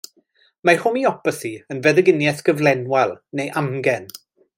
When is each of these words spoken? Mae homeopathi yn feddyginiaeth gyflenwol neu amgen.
Mae 0.69 0.77
homeopathi 0.85 1.51
yn 1.75 1.83
feddyginiaeth 1.87 2.41
gyflenwol 2.47 3.13
neu 3.41 3.53
amgen. 3.63 4.09